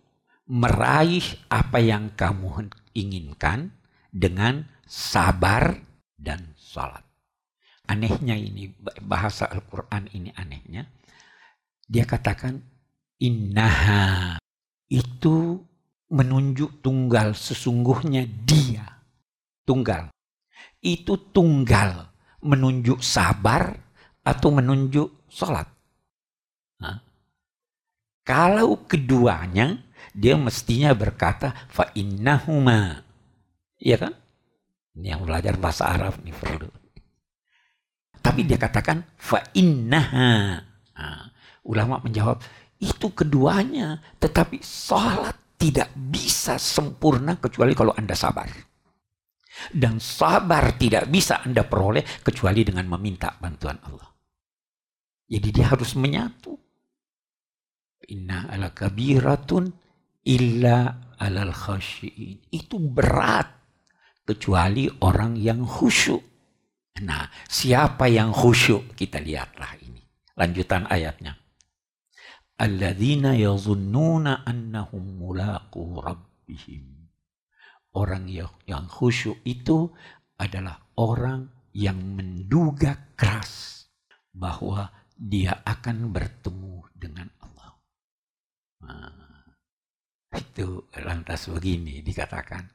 meraih 0.46 1.22
apa 1.50 1.78
yang 1.78 2.14
kamu 2.14 2.70
inginkan 2.94 3.70
dengan 4.10 4.66
sabar 4.86 5.78
dan 6.18 6.54
salat 6.58 7.04
anehnya 7.88 8.36
ini 8.36 8.72
bahasa 9.04 9.48
Al-Quran 9.48 10.08
ini 10.12 10.30
anehnya 10.36 10.88
dia 11.84 12.08
katakan 12.08 12.64
innaha 13.20 14.40
itu 14.88 15.60
menunjuk 16.08 16.80
tunggal 16.80 17.36
sesungguhnya 17.36 18.24
dia 18.44 19.04
tunggal 19.68 20.08
itu 20.80 21.16
tunggal 21.32 22.12
menunjuk 22.44 23.00
sabar 23.00 23.74
atau 24.22 24.48
menunjuk 24.52 25.26
sholat? 25.32 25.66
Nah, 26.78 27.00
kalau 28.22 28.84
keduanya 28.84 29.80
dia 30.12 30.36
mestinya 30.36 30.92
berkata 30.92 31.56
fa 31.72 31.90
innahuma. 31.96 33.02
Iya 33.80 33.96
kan? 34.08 34.12
Ini 34.94 35.18
yang 35.18 35.26
belajar 35.26 35.58
bahasa 35.58 35.90
Arab 35.90 36.22
nih 36.22 36.36
perlu 36.36 36.84
tapi 38.24 38.48
dia 38.48 38.56
katakan 38.56 39.04
fa 39.20 39.44
innaha. 39.52 40.64
Nah, 40.96 41.28
ulama 41.68 42.00
menjawab 42.00 42.40
itu 42.80 43.12
keduanya, 43.12 44.00
tetapi 44.16 44.64
salat 44.64 45.36
tidak 45.60 45.92
bisa 45.92 46.56
sempurna 46.56 47.36
kecuali 47.36 47.76
kalau 47.76 47.92
Anda 47.92 48.16
sabar. 48.16 48.48
Dan 49.70 50.02
sabar 50.02 50.74
tidak 50.74 51.06
bisa 51.08 51.40
Anda 51.42 51.62
peroleh 51.62 52.02
kecuali 52.22 52.66
dengan 52.66 52.90
meminta 52.90 53.34
bantuan 53.38 53.78
Allah. 53.86 54.10
Jadi 55.30 55.48
dia 55.54 55.72
harus 55.72 55.96
menyatu. 55.96 56.52
Inna 58.12 58.50
ala 58.52 58.74
kabiratun 58.74 59.72
illa 60.28 61.08
alal 61.16 61.54
khasyiin. 61.54 62.52
Itu 62.52 62.76
berat 62.76 63.48
kecuali 64.24 64.88
orang 65.04 65.36
yang 65.40 65.64
khusyuk. 65.64 66.20
Nah, 67.04 67.26
siapa 67.48 68.06
yang 68.06 68.30
khusyuk? 68.30 68.94
Kita 68.94 69.18
lihatlah 69.18 69.74
ini. 69.82 70.02
Lanjutan 70.38 70.86
ayatnya. 70.86 71.34
Alladzina 72.54 73.34
yazunnuna 73.34 74.46
annahum 74.46 75.18
mulaqu 75.18 75.98
rabbihim. 75.98 77.03
Orang 77.94 78.26
yang 78.30 78.86
khusyuk 78.90 79.38
itu 79.46 79.86
adalah 80.34 80.82
orang 80.98 81.46
yang 81.70 81.98
menduga 81.98 83.14
keras 83.14 83.86
bahwa 84.34 84.90
dia 85.14 85.62
akan 85.62 86.10
bertemu 86.10 86.90
dengan 86.90 87.30
Allah. 87.38 87.70
Nah, 88.82 89.46
itu 90.34 90.90
lantas 90.98 91.46
begini 91.46 92.02
dikatakan. 92.02 92.66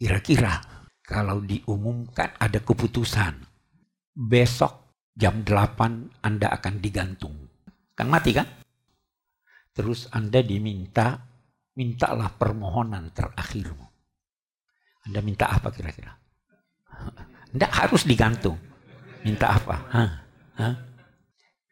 Kira-kira 0.00 0.56
kalau 1.04 1.44
diumumkan 1.44 2.32
ada 2.40 2.64
keputusan 2.64 3.44
besok 4.16 4.96
jam 5.12 5.44
8 5.44 6.24
Anda 6.24 6.48
akan 6.56 6.80
digantung. 6.80 7.36
Kan 7.92 8.08
mati 8.08 8.32
kan? 8.32 8.48
Terus 9.76 10.08
Anda 10.12 10.40
diminta, 10.40 11.20
mintalah 11.76 12.28
permohonan 12.36 13.12
terakhirmu. 13.12 13.86
Anda 15.08 15.20
minta 15.24 15.50
apa 15.50 15.72
kira-kira? 15.74 16.12
Anda 17.52 17.66
harus 17.72 18.06
digantung. 18.06 18.56
Minta 19.22 19.54
apa? 19.54 19.76
Hah? 19.90 20.10
Hah? 20.58 20.74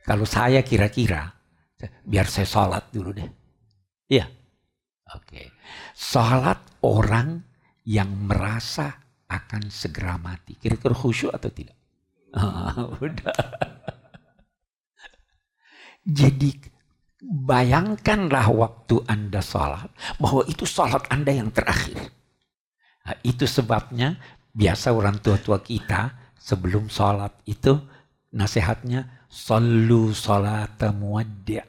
Kalau 0.02 0.26
saya 0.26 0.64
kira-kira, 0.66 1.30
biar 2.06 2.26
saya 2.26 2.46
sholat 2.48 2.90
dulu 2.90 3.14
deh. 3.14 3.30
Iya. 4.10 4.26
Oke. 5.14 5.26
Okay. 5.26 5.46
Sholat 5.94 6.82
orang 6.82 7.42
yang 7.86 8.10
merasa 8.26 8.90
akan 9.30 9.70
segera 9.70 10.18
mati. 10.18 10.58
Kira-kira 10.58 10.94
khusyuk 10.94 11.30
atau 11.30 11.50
tidak? 11.50 11.78
Oh, 12.34 12.94
udah. 13.06 13.34
Jadi 16.06 16.69
bayangkanlah 17.20 18.48
waktu 18.48 19.04
Anda 19.04 19.44
sholat, 19.44 19.92
bahwa 20.16 20.42
itu 20.48 20.64
sholat 20.64 21.04
Anda 21.12 21.36
yang 21.36 21.52
terakhir. 21.52 22.10
Nah, 23.04 23.16
itu 23.24 23.44
sebabnya 23.44 24.16
biasa 24.52 24.92
orang 24.92 25.20
tua-tua 25.20 25.60
kita 25.60 26.34
sebelum 26.36 26.88
sholat 26.88 27.32
itu 27.46 27.76
nasihatnya 28.32 29.20
Sallu 29.30 30.10
sholat 30.10 30.82
muwaddi' 30.90 31.62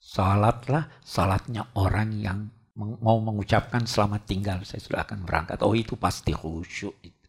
Sholatlah 0.00 0.88
sholatnya 1.04 1.68
orang 1.76 2.16
yang 2.16 2.48
mau 2.78 3.20
mengucapkan 3.20 3.84
selamat 3.84 4.22
tinggal, 4.24 4.58
saya 4.64 4.80
sudah 4.80 5.04
akan 5.04 5.26
berangkat. 5.26 5.60
Oh 5.66 5.76
itu 5.76 6.00
pasti 6.00 6.32
khusyuk. 6.32 6.94
Itu, 7.02 7.26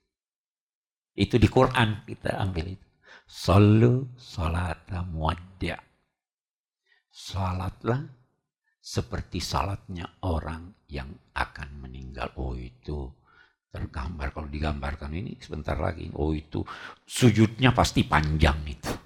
itu 1.18 1.36
di 1.36 1.50
Quran 1.52 2.08
kita 2.08 2.40
ambil 2.40 2.78
itu. 2.78 2.88
Sallu 3.28 4.14
salat 4.16 4.86
muadda. 5.10 5.89
Salatlah 7.20 8.00
seperti 8.80 9.44
salatnya 9.44 10.08
orang 10.24 10.72
yang 10.88 11.12
akan 11.36 11.84
meninggal. 11.84 12.32
Oh 12.40 12.56
itu 12.56 13.12
tergambar 13.68 14.32
kalau 14.32 14.48
digambarkan 14.48 15.12
ini 15.12 15.36
sebentar 15.36 15.76
lagi. 15.76 16.08
Oh 16.16 16.32
itu 16.32 16.64
sujudnya 17.04 17.76
pasti 17.76 18.08
panjang 18.08 18.60
itu. 18.64 18.94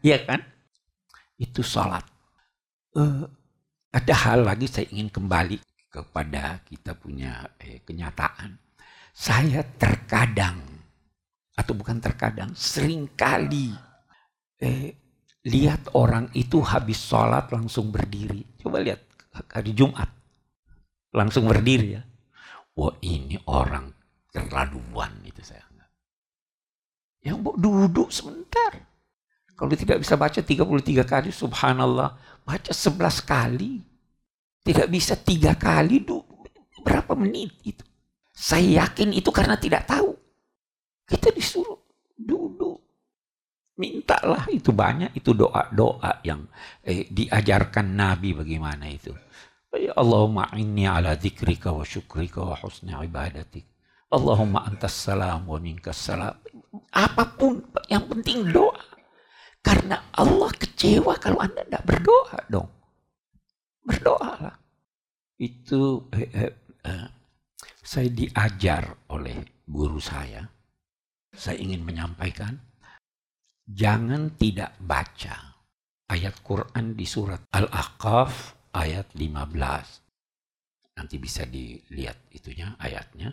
Iya 0.00 0.24
kan? 0.24 0.40
Itu 1.36 1.60
salat. 1.60 2.00
Uh, 2.96 3.28
ada 3.92 4.14
hal 4.16 4.48
lagi 4.48 4.64
saya 4.64 4.88
ingin 4.88 5.12
kembali 5.12 5.60
kepada 5.92 6.64
kita 6.64 6.96
punya 6.96 7.44
eh, 7.60 7.84
kenyataan. 7.84 8.56
Saya 9.12 9.60
terkadang 9.76 10.56
atau 11.52 11.76
bukan 11.76 12.00
terkadang 12.00 12.56
sering 12.56 13.12
kali 13.12 13.76
eh, 14.56 14.99
lihat 15.46 15.96
orang 15.96 16.28
itu 16.36 16.60
habis 16.60 17.00
sholat 17.00 17.48
langsung 17.48 17.88
berdiri. 17.88 18.44
Coba 18.60 18.82
lihat 18.84 19.00
hari 19.52 19.72
Jumat 19.72 20.08
langsung 21.14 21.48
berdiri 21.48 21.96
ya. 21.96 22.02
Wah 22.76 22.94
ini 23.02 23.36
orang 23.48 23.90
terlaluan 24.30 25.10
itu 25.26 25.42
saya 25.42 25.64
anggap. 25.68 25.90
Yang 27.24 27.38
mau 27.40 27.54
duduk 27.56 28.08
sebentar. 28.12 28.72
Kalau 29.52 29.76
tidak 29.76 30.00
bisa 30.00 30.16
baca 30.16 30.40
33 30.40 31.04
kali 31.04 31.28
subhanallah 31.28 32.16
baca 32.44 32.72
sebelas 32.72 33.20
kali. 33.20 33.84
Tidak 34.60 34.92
bisa 34.92 35.16
tiga 35.16 35.56
kali, 35.56 36.04
du, 36.04 36.20
berapa 36.84 37.16
menit 37.16 37.52
itu. 37.64 37.84
Saya 38.32 38.84
yakin 38.84 39.12
itu 39.16 39.28
karena 39.32 39.56
tidak 39.56 39.88
tahu. 39.88 40.16
Kita 41.04 41.32
disuruh 41.32 41.80
duduk. 42.16 42.79
Mintalah 43.80 44.44
itu 44.52 44.76
banyak, 44.76 45.16
itu 45.16 45.32
doa-doa 45.32 46.20
yang 46.20 46.44
eh, 46.84 47.08
diajarkan 47.08 47.96
Nabi 47.96 48.36
bagaimana 48.36 48.84
itu. 48.92 49.16
Ya 49.72 49.96
Allahumma 49.96 50.52
inni 50.58 50.84
ala 50.84 51.16
dzikrika 51.16 51.72
wa 51.72 51.86
syukrika 51.86 52.44
wa 52.44 52.58
husni 52.60 52.92
ibadatik. 52.92 53.64
Allahumma 54.10 54.66
antas 54.66 54.92
salam 54.92 55.46
wa 55.46 55.56
minkas 55.62 55.96
salam. 55.96 56.34
Apa 56.90 57.24
pun 57.38 57.62
yang 57.86 58.04
penting 58.10 58.50
doa. 58.50 58.82
Karena 59.62 60.10
Allah 60.16 60.50
kecewa 60.56 61.14
kalau 61.22 61.38
Anda 61.38 61.62
tidak 61.62 61.84
berdoa 61.86 62.38
dong. 62.50 62.68
Berdoalah. 63.86 64.56
Itu 65.38 66.10
eh, 66.12 66.28
eh, 66.34 66.52
eh, 66.84 67.08
saya 67.80 68.08
diajar 68.10 68.90
oleh 69.14 69.62
guru 69.64 70.02
saya. 70.02 70.42
Saya 71.30 71.62
ingin 71.62 71.86
menyampaikan, 71.86 72.58
jangan 73.70 74.34
tidak 74.34 74.74
baca 74.82 75.50
ayat 76.10 76.42
Quran 76.42 76.98
di 76.98 77.06
surat 77.06 77.46
Al-Ahqaf 77.54 78.58
ayat 78.74 79.14
15. 79.14 80.98
Nanti 80.98 81.16
bisa 81.22 81.46
dilihat 81.46 82.28
itunya 82.34 82.74
ayatnya. 82.82 83.30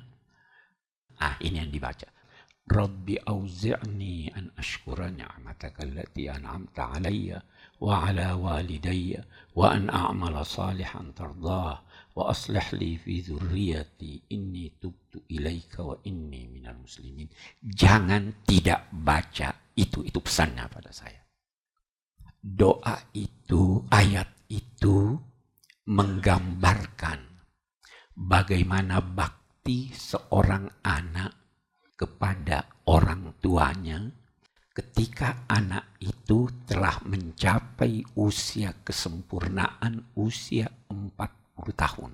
Ah, 1.17 1.33
ini 1.41 1.57
yang 1.57 1.73
dibaca. 1.73 2.05
Rabbi 2.67 3.15
auzi'ni 3.23 4.27
an 4.35 4.51
ashkura 4.59 5.07
ni'mataka 5.07 5.87
allati 5.87 6.27
an'amta 6.27 6.99
alayya 6.99 7.39
wa 7.79 8.03
ala 8.05 8.35
walidayya 8.35 9.23
wa 9.55 9.71
an 9.71 9.87
a'mala 9.87 10.43
salihan 10.43 11.15
tardah 11.15 11.79
wa 12.13 12.23
aslih 12.27 12.67
li 12.75 12.99
fi 12.99 13.23
dhurriyyati 13.23 14.35
inni 14.35 14.67
tubtu 14.75 15.23
ilaika 15.31 15.79
wa 15.81 15.95
inni 16.05 16.45
minal 16.51 16.77
muslimin. 16.77 17.31
Jangan 17.63 18.43
tidak 18.43 18.91
baca 18.91 19.56
itu 19.77 20.01
itu 20.01 20.17
pesannya 20.17 20.65
pada 20.67 20.89
saya. 20.89 21.21
Doa 22.41 22.97
itu, 23.13 23.85
ayat 23.93 24.49
itu 24.49 25.13
menggambarkan 25.87 27.19
bagaimana 28.17 28.99
bakti 28.99 29.93
seorang 29.93 30.81
anak 30.81 31.31
kepada 31.93 32.65
orang 32.89 33.37
tuanya 33.37 34.01
ketika 34.73 35.49
anak 35.49 35.97
itu 35.97 36.45
telah 36.69 37.01
mencapai 37.05 38.05
usia 38.17 38.73
kesempurnaan 38.85 40.13
usia 40.17 40.69
40 40.89 41.73
tahun. 41.73 42.11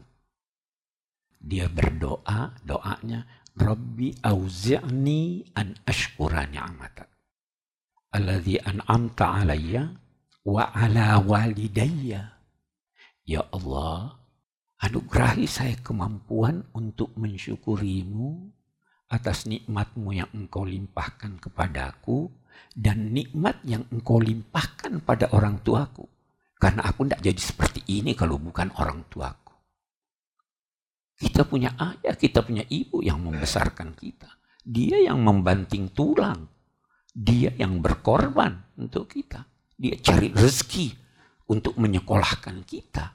Dia 1.43 1.67
berdoa, 1.67 2.55
doanya, 2.63 3.27
Rabbi 3.53 4.23
auzi'ni 4.23 5.53
an 5.59 5.75
ashkura 5.83 6.47
ni'amatak. 6.47 7.12
Alladhi 8.13 8.61
an'amta 8.61 9.41
alayya 9.41 9.89
wa 10.45 10.69
ala 10.69 11.17
walidayya 11.17 12.33
Ya 13.23 13.39
Allah, 13.55 14.19
anugerahi 14.83 15.47
saya 15.47 15.79
kemampuan 15.79 16.67
untuk 16.75 17.15
mensyukurimu 17.15 18.51
atas 19.07 19.47
nikmatmu 19.47 20.11
yang 20.11 20.27
engkau 20.35 20.67
limpahkan 20.67 21.39
kepadaku 21.39 22.27
dan 22.75 23.15
nikmat 23.15 23.63
yang 23.63 23.87
engkau 23.95 24.19
limpahkan 24.19 24.99
pada 25.07 25.31
orang 25.31 25.63
tuaku. 25.63 26.03
Karena 26.59 26.83
aku 26.83 27.07
tidak 27.07 27.23
jadi 27.23 27.41
seperti 27.41 27.81
ini 27.87 28.11
kalau 28.11 28.35
bukan 28.39 28.75
orang 28.75 29.07
tuaku. 29.07 29.55
Kita 31.15 31.47
punya 31.47 31.71
ayah, 31.79 32.15
kita 32.19 32.43
punya 32.43 32.67
ibu 32.67 32.99
yang 32.99 33.23
membesarkan 33.23 33.95
kita. 33.95 34.27
Dia 34.63 34.99
yang 34.99 35.23
membanting 35.23 35.95
tulang. 35.95 36.47
Dia 37.13 37.53
yang 37.53 37.77
berkorban 37.77 38.73
untuk 38.81 39.13
kita. 39.13 39.45
Dia 39.77 40.01
cari 40.01 40.33
rezeki 40.33 40.89
untuk 41.53 41.77
menyekolahkan 41.77 42.65
kita. 42.65 43.13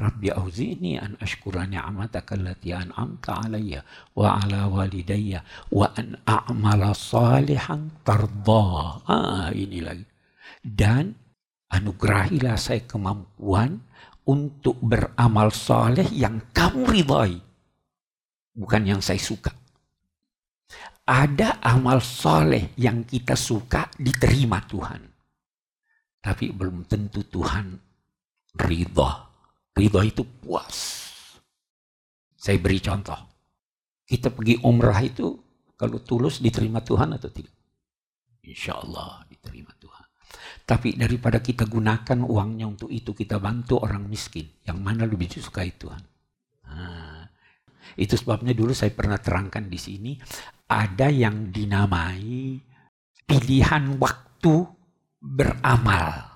Rabbi 0.00 0.32
auzini 0.32 0.96
an 0.96 1.14
ashkura 1.22 1.66
ni'mataka 1.66 2.34
allati 2.34 2.72
an'amta 2.72 3.46
alayya 3.46 3.84
wa 4.16 4.38
ala 4.38 4.70
walidayya 4.70 5.42
wa 5.70 5.86
an 5.94 6.18
a'mala 6.24 6.94
salihan 6.94 7.90
tarda. 8.02 9.02
Ah, 9.06 9.50
ini 9.54 9.78
lagi. 9.84 10.06
Dan 10.62 11.14
anugerahilah 11.70 12.56
saya 12.58 12.82
kemampuan 12.88 13.86
untuk 14.24 14.78
beramal 14.82 15.52
saleh 15.54 16.08
yang 16.10 16.42
kamu 16.54 16.86
ridhai. 16.90 17.34
Bukan 18.56 18.82
yang 18.82 19.00
saya 19.04 19.20
suka. 19.20 19.59
Ada 21.10 21.58
amal 21.58 21.98
saleh 21.98 22.70
yang 22.78 23.02
kita 23.02 23.34
suka 23.34 23.90
diterima 23.98 24.62
Tuhan. 24.62 25.02
Tapi 26.22 26.54
belum 26.54 26.86
tentu 26.86 27.26
Tuhan 27.26 27.66
ridha. 28.62 29.10
Ridha 29.74 30.00
itu 30.06 30.22
puas. 30.22 30.78
Saya 32.38 32.62
beri 32.62 32.78
contoh. 32.78 33.18
Kita 34.06 34.30
pergi 34.30 34.62
umrah 34.62 35.02
itu 35.02 35.34
kalau 35.74 35.98
tulus 35.98 36.38
diterima 36.38 36.78
Tuhan 36.78 37.18
atau 37.18 37.26
tidak? 37.26 37.58
Insya 38.46 38.78
Allah 38.78 39.26
diterima 39.26 39.74
Tuhan. 39.82 40.06
Tapi 40.62 40.94
daripada 40.94 41.42
kita 41.42 41.66
gunakan 41.66 42.22
uangnya 42.22 42.70
untuk 42.70 42.86
itu, 42.94 43.10
kita 43.10 43.42
bantu 43.42 43.82
orang 43.82 44.06
miskin. 44.06 44.46
Yang 44.62 44.78
mana 44.78 45.02
lebih 45.10 45.26
disukai 45.26 45.74
Tuhan? 45.74 46.02
Nah, 46.70 47.26
itu 47.98 48.14
sebabnya 48.14 48.54
dulu 48.54 48.70
saya 48.70 48.94
pernah 48.94 49.18
terangkan 49.18 49.66
di 49.66 49.78
sini, 49.78 50.12
ada 50.70 51.10
yang 51.10 51.50
dinamai 51.50 52.62
pilihan 53.26 53.98
waktu 53.98 54.70
beramal. 55.18 56.30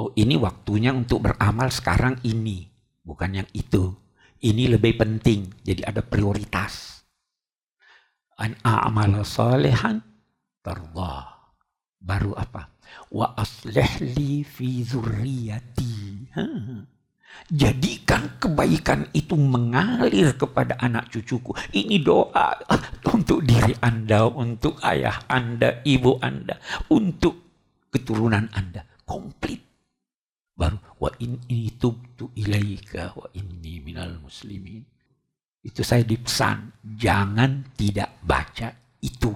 Oh 0.00 0.16
ini 0.16 0.40
waktunya 0.40 0.96
untuk 0.96 1.28
beramal 1.28 1.68
sekarang 1.68 2.16
ini. 2.24 2.64
Bukan 3.04 3.44
yang 3.44 3.48
itu. 3.52 3.92
Ini 4.40 4.72
lebih 4.72 4.96
penting. 4.96 5.52
Jadi 5.60 5.84
ada 5.84 6.00
prioritas. 6.00 7.04
An 8.40 8.56
a'mal 8.64 9.20
salihan 9.28 10.00
tardah. 10.64 11.52
Baru 12.00 12.32
apa? 12.32 12.72
Wa 13.12 13.36
aslih 13.36 14.16
li 14.16 14.40
fi 14.40 14.80
zurriyati. 14.80 16.32
Jadikan 17.50 18.38
kebaikan 18.38 19.10
itu 19.10 19.34
mengalir 19.34 20.38
kepada 20.38 20.78
anak 20.78 21.10
cucuku. 21.10 21.50
Ini 21.74 21.98
doa 21.98 22.54
untuk 23.10 23.42
diri 23.42 23.74
Anda, 23.82 24.30
untuk 24.30 24.78
ayah 24.86 25.26
Anda, 25.26 25.82
ibu 25.82 26.14
Anda, 26.22 26.62
untuk 26.94 27.34
keturunan 27.90 28.46
Anda 28.54 28.86
komplit. 29.02 29.66
Baru 30.54 30.78
wa 31.02 31.10
in 31.18 31.42
ini 31.50 31.74
tubtu 31.74 32.30
ilaika 32.38 33.18
wa 33.18 33.26
inni 33.34 33.82
minal 33.82 34.22
muslimin. 34.22 34.86
Itu 35.60 35.82
saya 35.82 36.06
dipesan, 36.06 36.86
jangan 36.86 37.74
tidak 37.74 38.22
baca 38.22 38.70
itu. 39.02 39.32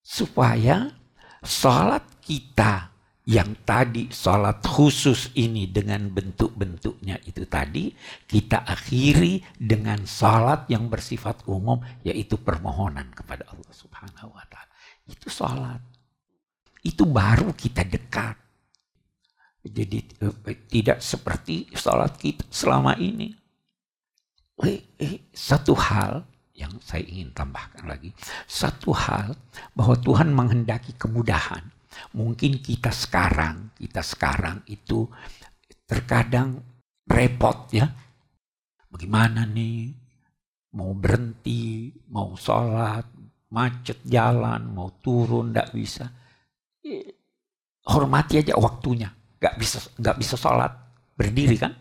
Supaya 0.00 0.88
salat 1.42 2.06
kita 2.22 2.91
yang 3.22 3.54
tadi 3.62 4.10
salat 4.10 4.66
khusus 4.66 5.30
ini 5.38 5.70
dengan 5.70 6.10
bentuk-bentuknya 6.10 7.22
itu 7.22 7.46
tadi 7.46 7.94
kita 8.26 8.66
akhiri 8.66 9.38
dengan 9.54 10.02
salat 10.10 10.66
yang 10.66 10.90
bersifat 10.90 11.46
umum 11.46 11.78
yaitu 12.02 12.34
permohonan 12.34 13.14
kepada 13.14 13.46
Allah 13.46 13.70
Subhanahu 13.70 14.34
wa 14.34 14.42
taala. 14.50 14.74
Itu 15.06 15.30
salat 15.30 15.92
itu 16.82 17.06
baru 17.06 17.54
kita 17.54 17.86
dekat. 17.86 18.36
Jadi 19.62 19.98
eh, 20.18 20.58
tidak 20.66 20.98
seperti 20.98 21.70
sholat 21.78 22.18
kita 22.18 22.42
selama 22.50 22.98
ini. 22.98 23.30
Eh, 24.66 24.82
eh, 24.98 25.30
satu 25.30 25.78
hal 25.78 26.26
yang 26.52 26.74
saya 26.82 27.06
ingin 27.06 27.30
tambahkan 27.30 27.86
lagi, 27.86 28.10
satu 28.50 28.90
hal 28.92 29.38
bahwa 29.72 29.94
Tuhan 29.98 30.34
menghendaki 30.34 30.92
kemudahan. 30.98 31.71
Mungkin 32.16 32.60
kita 32.60 32.90
sekarang, 32.92 33.76
kita 33.76 34.00
sekarang 34.04 34.64
itu 34.68 35.08
terkadang 35.86 36.60
repot 37.08 37.68
ya. 37.72 37.88
Bagaimana 38.92 39.48
nih 39.48 39.92
mau 40.76 40.92
berhenti, 40.92 41.92
mau 42.12 42.36
sholat, 42.36 43.04
macet 43.52 44.00
jalan, 44.04 44.72
mau 44.72 44.88
turun, 45.00 45.52
tidak 45.52 45.68
bisa 45.72 46.04
hormati 47.88 48.38
aja 48.38 48.54
waktunya. 48.58 49.10
Gak 49.42 49.58
bisa 49.58 49.82
gak 49.98 50.16
bisa 50.22 50.34
sholat 50.38 50.70
berdiri 51.18 51.56
kan? 51.58 51.72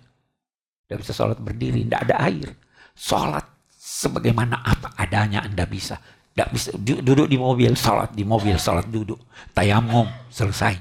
Gak 0.89 0.99
bisa 0.99 1.13
sholat 1.13 1.37
berdiri, 1.37 1.85
tidak 1.85 2.01
ada 2.09 2.15
air. 2.25 2.49
Sholat 2.97 3.45
sebagaimana 3.69 4.65
apa 4.65 4.97
adanya 4.97 5.45
anda 5.45 5.63
bisa. 5.69 5.97
Gak 6.31 6.49
bisa 6.55 6.71
duduk 6.79 7.27
di 7.27 7.35
mobil, 7.35 7.75
sholat 7.75 8.15
di 8.15 8.23
mobil, 8.23 8.55
sholat 8.55 8.87
duduk. 8.87 9.19
Tayamum, 9.51 10.07
selesai. 10.31 10.79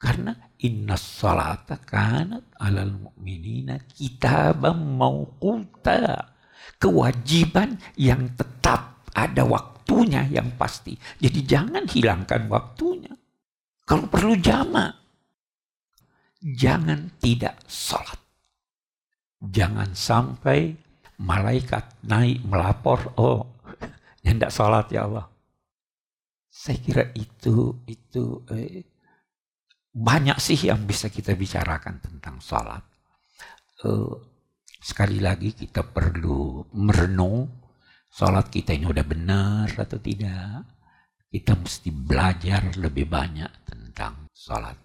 Karena 0.00 0.32
inna 0.64 0.96
sholata 0.96 1.76
kanat 1.76 2.56
alal 2.56 2.96
mu'minina 2.96 3.76
kitabam 3.92 4.96
mauquta. 4.96 6.32
Kewajiban 6.80 7.76
yang 8.00 8.32
tetap 8.32 9.04
ada 9.12 9.44
waktunya 9.44 10.24
yang 10.32 10.56
pasti. 10.56 10.96
Jadi 11.20 11.44
jangan 11.44 11.84
hilangkan 11.84 12.48
waktunya. 12.48 13.12
Kalau 13.84 14.08
perlu 14.08 14.40
jama. 14.40 14.88
Jangan 16.40 17.20
tidak 17.20 17.60
sholat. 17.68 18.16
Jangan 19.44 19.92
sampai 19.92 20.72
malaikat 21.20 22.00
naik 22.08 22.40
melapor, 22.48 23.12
oh 23.20 23.59
yang 24.30 24.38
tidak 24.38 24.54
sholat 24.54 24.86
ya 24.94 25.10
Allah. 25.10 25.26
Saya 26.46 26.78
kira 26.78 27.04
itu 27.18 27.82
itu 27.90 28.46
eh, 28.54 28.86
banyak 29.90 30.38
sih 30.38 30.70
yang 30.70 30.86
bisa 30.86 31.10
kita 31.10 31.34
bicarakan 31.34 31.98
tentang 31.98 32.38
sholat. 32.38 32.86
Eh, 33.82 34.14
sekali 34.78 35.18
lagi 35.18 35.50
kita 35.50 35.82
perlu 35.82 36.62
merenung 36.78 37.50
sholat 38.06 38.46
kita 38.46 38.70
ini 38.70 38.86
udah 38.86 39.06
benar 39.06 39.66
atau 39.74 39.98
tidak 39.98 40.66
kita 41.30 41.54
mesti 41.54 41.90
belajar 41.90 42.74
lebih 42.78 43.06
banyak 43.06 43.50
tentang 43.66 44.30
sholat. 44.34 44.78